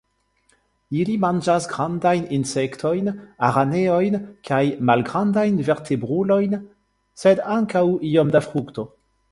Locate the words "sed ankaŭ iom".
7.25-8.37